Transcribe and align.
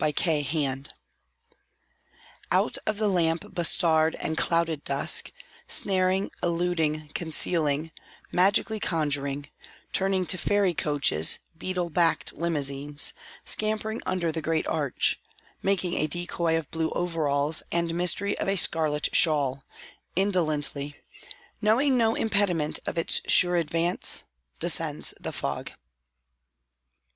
THE 0.00 0.12
FOG 0.14 0.94
Out 2.52 2.78
of 2.86 2.98
the 2.98 3.08
lamp 3.08 3.52
bestarred 3.52 4.14
and 4.20 4.38
clouded 4.38 4.84
dusk 4.84 5.32
Snaring, 5.66 6.30
illuding, 6.40 7.08
concealing, 7.16 7.90
Magically 8.30 8.78
conjuring 8.78 9.48
Turning 9.92 10.24
to 10.26 10.38
fairy 10.38 10.72
coaches 10.72 11.40
Beetle 11.58 11.90
backed 11.90 12.32
limousines 12.32 13.12
Scampering 13.44 14.00
under 14.06 14.30
the 14.30 14.40
great 14.40 14.68
Arch 14.68 15.18
Making 15.64 15.94
a 15.94 16.06
decoy 16.06 16.56
of 16.56 16.70
blue 16.70 16.90
overalls 16.90 17.64
And 17.72 17.92
mystery 17.92 18.38
of 18.38 18.46
a 18.46 18.54
scarlet 18.54 19.08
shawl 19.16 19.64
Indolently 20.14 20.94
Knowing 21.60 21.96
no 21.98 22.14
impediment 22.14 22.78
of 22.86 22.98
its 22.98 23.20
sure 23.26 23.56
advance 23.56 24.22
Descends 24.60 25.12
the 25.18 25.32
fog. 25.32 25.72